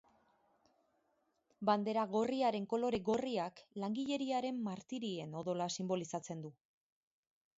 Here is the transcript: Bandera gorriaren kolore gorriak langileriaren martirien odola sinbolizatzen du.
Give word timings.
Bandera 1.69 2.05
gorriaren 2.13 2.65
kolore 2.71 3.01
gorriak 3.11 3.61
langileriaren 3.83 4.59
martirien 4.69 5.39
odola 5.43 5.71
sinbolizatzen 5.79 6.45
du. 6.47 6.55